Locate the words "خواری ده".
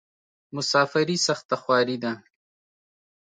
1.61-2.11